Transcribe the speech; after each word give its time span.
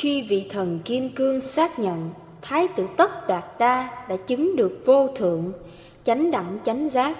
Khi 0.00 0.22
vị 0.22 0.46
thần 0.50 0.78
Kim 0.84 1.08
Cương 1.08 1.40
xác 1.40 1.78
nhận 1.78 2.10
Thái 2.42 2.68
tử 2.76 2.86
Tất 2.96 3.28
Đạt 3.28 3.44
Đa 3.58 4.04
đã 4.08 4.16
chứng 4.16 4.56
được 4.56 4.82
vô 4.84 5.08
thượng, 5.16 5.52
chánh 6.04 6.30
đẳng 6.30 6.58
chánh 6.64 6.88
giác 6.88 7.16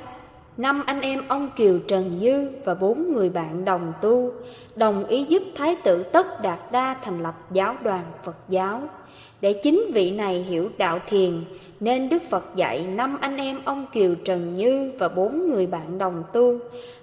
năm 0.57 0.83
anh 0.87 1.01
em 1.01 1.29
ông 1.29 1.51
Kiều 1.57 1.79
Trần 1.79 2.19
Như 2.19 2.51
và 2.65 2.75
bốn 2.75 3.13
người 3.13 3.31
bạn 3.31 3.65
đồng 3.65 3.93
tu 4.03 4.33
đồng 4.77 5.05
ý 5.05 5.25
giúp 5.25 5.43
Thái 5.55 5.77
tử 5.85 6.03
Tất 6.03 6.43
Đạt 6.43 6.73
Đa 6.73 6.97
thành 7.03 7.23
lập 7.23 7.35
giáo 7.51 7.77
đoàn 7.83 8.05
Phật 8.25 8.37
giáo. 8.49 8.83
Để 9.41 9.53
chính 9.53 9.85
vị 9.95 10.11
này 10.11 10.43
hiểu 10.43 10.69
đạo 10.79 10.99
thiền, 11.09 11.45
nên 11.81 12.09
Đức 12.09 12.23
Phật 12.31 12.45
dạy 12.57 12.87
năm 12.87 13.19
anh 13.21 13.37
em 13.37 13.61
ông 13.65 13.87
Kiều 13.93 14.15
Trần 14.15 14.55
Như 14.55 14.93
và 14.99 15.09
bốn 15.09 15.51
người 15.51 15.67
bạn 15.67 15.99
đồng 15.99 16.23
tu, 16.33 16.59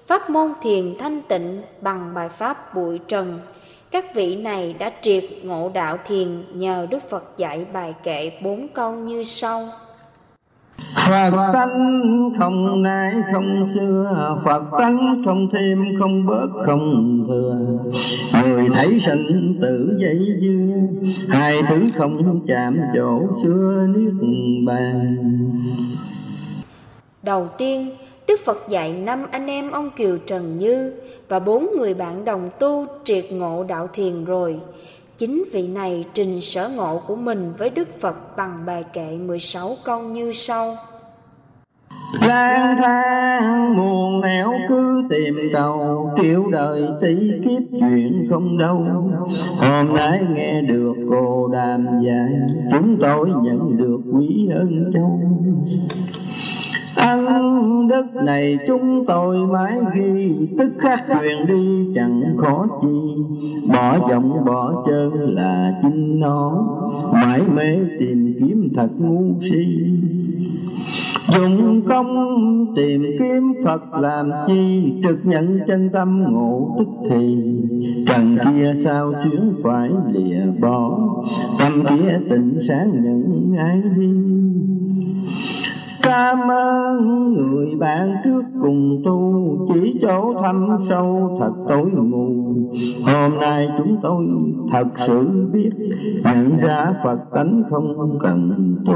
pháp 0.08 0.30
môn 0.30 0.54
thiền 0.62 0.98
thanh 1.00 1.22
tịnh 1.22 1.62
bằng 1.82 2.14
bài 2.14 2.30
pháp 2.30 2.76
bụi 2.76 3.00
trần. 3.08 3.40
Các 3.92 4.16
vị 4.16 4.36
này 4.36 4.76
đã 4.80 4.92
triệt 5.02 5.24
ngộ 5.44 5.72
đạo 5.74 5.98
thiền 6.08 6.28
nhờ 6.54 6.88
Đức 6.90 7.10
Phật 7.10 7.24
dạy 7.38 7.66
bài 7.74 7.94
kệ 8.04 8.32
bốn 8.44 8.68
câu 8.74 8.94
như 8.94 9.24
sau. 9.24 9.64
Phật 11.08 11.52
tánh 11.54 12.30
không 12.38 12.84
nay 12.84 13.14
không 13.34 13.64
xưa. 13.74 14.38
Phật 14.46 14.64
tánh 14.80 15.22
không 15.26 15.50
thêm 15.54 15.86
không 16.00 16.26
bớt 16.26 16.48
không 16.66 17.26
thừa. 17.28 17.56
Người 18.44 18.68
thấy 18.74 19.00
sanh 19.00 19.54
tử 19.62 19.98
dây 20.00 20.20
dưa 20.42 20.74
Hai 21.30 21.62
thứ 21.70 21.90
không 21.96 22.46
chạm 22.48 22.78
chỗ 22.96 23.22
xưa 23.44 23.88
niết 23.96 24.14
bàn. 24.66 25.18
Đầu 27.24 27.48
tiên 27.58 27.90
Đức 28.28 28.40
Phật 28.46 28.58
dạy 28.70 28.94
năm 28.94 29.26
anh 29.32 29.48
em 29.48 29.72
ông 29.72 29.90
Kiều 29.96 30.18
Trần 30.18 30.58
Như 30.58 30.94
Và 31.30 31.40
bốn 31.40 31.68
người 31.78 31.94
bạn 31.94 32.26
đồng 32.26 32.50
tu 32.60 32.86
triệt 33.04 33.26
ngộ 33.32 33.64
đạo 33.64 33.90
thiền 33.94 34.26
rồi. 34.26 34.60
Chính 35.18 35.44
vị 35.52 35.68
này 35.68 36.06
trình 36.14 36.42
sở 36.42 36.70
ngộ 36.76 37.02
của 37.08 37.16
mình 37.16 37.54
với 37.58 37.70
Đức 37.70 38.00
Phật 38.00 38.38
bằng 38.38 38.64
bài 38.66 38.84
kệ 38.94 39.18
16 39.18 39.76
câu 39.84 40.02
như 40.02 40.32
sau. 40.34 40.76
Lang 42.28 42.76
thang 42.78 43.78
muôn 43.78 44.22
nẻo 44.22 44.54
cứ 44.70 45.04
tìm 45.10 45.36
cầu, 45.54 46.10
triệu 46.22 46.44
đời 46.52 46.88
tỷ 47.02 47.32
kiếp 47.46 47.62
chuyện 47.72 48.28
không 48.30 48.58
đâu. 48.58 48.86
Hôm 49.62 49.96
nay 49.96 50.22
nghe 50.34 50.62
được 50.62 50.94
cô 51.12 51.48
đàm 51.48 51.88
dạy 52.06 52.30
chúng 52.72 52.98
tôi 53.02 53.30
nhận 53.44 53.78
được 53.78 54.00
quý 54.14 54.50
ơn 54.54 54.92
châu 54.94 55.20
ân 56.98 57.88
đất 57.88 58.06
này 58.26 58.58
chúng 58.68 59.06
tôi 59.08 59.48
mãi 59.48 59.80
ghi 59.96 60.36
tức 60.58 60.74
khắc 60.80 61.00
truyền 61.08 61.48
đi, 61.48 61.94
chẳng 61.96 62.36
khó 62.38 62.68
chi. 62.82 62.98
Bỏ 63.74 64.10
giọng 64.10 64.46
bỏ 64.46 64.84
chân 64.88 65.14
là 65.14 65.80
chính 65.82 66.20
nó, 66.20 66.68
mãi 67.14 67.42
mê 67.56 67.78
tìm 68.00 68.34
kiếm 68.40 68.70
thật 68.76 68.90
ngu 68.98 69.34
si. 69.40 69.78
Dùng 71.34 71.82
công 71.88 72.26
tìm 72.76 73.04
kiếm 73.20 73.54
Phật 73.66 73.94
làm 74.02 74.32
chi, 74.48 74.94
trực 75.04 75.18
nhận 75.26 75.60
chân 75.68 75.90
tâm 75.94 76.24
ngộ 76.32 76.76
tức 76.80 76.88
thì. 77.10 77.38
Trần 78.08 78.38
kia 78.46 78.74
sao 78.76 79.14
xuyến 79.24 79.54
phải 79.64 79.90
lìa 80.14 80.46
bỏ, 80.62 81.00
tâm 81.60 81.84
kia 81.90 82.20
tịnh 82.30 82.58
sáng 82.68 82.92
nhận 83.04 83.56
ai 83.58 83.82
đi. 83.98 84.08
Cảm 86.18 86.52
ơn 86.52 87.34
người 87.34 87.76
bạn 87.80 88.16
trước 88.24 88.42
cùng 88.62 89.02
tu. 89.06 89.44
Chỉ 89.74 90.00
chỗ 90.02 90.34
thâm 90.42 90.78
sâu, 90.90 91.38
thật 91.40 91.52
tối 91.70 91.86
mù. 91.86 92.30
Hôm 93.06 93.40
nay 93.40 93.70
chúng 93.78 93.98
tôi 94.04 94.26
thật 94.72 94.88
sự 94.96 95.48
biết, 95.54 95.70
Nhận 96.24 96.58
ra 96.58 96.94
Phật 97.04 97.18
tánh 97.36 97.64
không 97.70 98.18
cần 98.22 98.76
tu. 98.86 98.94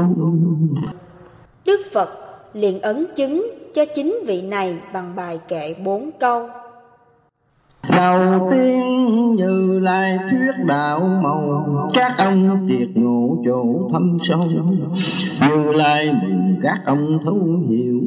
Đức 1.64 1.80
Phật 1.92 2.08
liền 2.52 2.80
ấn 2.80 3.06
chứng 3.16 3.46
cho 3.72 3.84
chính 3.94 4.18
vị 4.26 4.42
này 4.42 4.78
bằng 4.92 5.12
bài 5.16 5.40
kệ 5.48 5.74
bốn 5.84 6.10
câu. 6.20 6.48
Đầu 7.96 8.48
tiên 8.50 8.80
như 9.36 9.78
lai 9.78 10.18
thuyết 10.30 10.64
đạo 10.66 11.00
màu, 11.22 11.66
Các 11.94 12.18
ông 12.18 12.68
triệt 12.68 12.88
ngộ 12.94 13.42
chỗ 13.44 13.88
thâm 13.92 14.18
sâu. 14.20 14.42
Như 15.40 15.72
lai 15.72 16.12
mừng 16.22 16.56
các 16.62 16.80
ông 16.84 17.18
thấu 17.24 17.38
hiểu, 17.68 18.00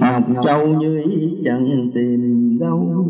Ngọc 0.00 0.44
Châu 0.44 0.66
như 0.66 1.02
ý 1.04 1.36
chẳng 1.44 1.90
tìm 1.94 2.58
đâu. 2.60 3.06